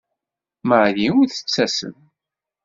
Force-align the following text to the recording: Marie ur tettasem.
Marie 0.69 1.09
ur 1.19 1.27
tettasem. 1.29 1.97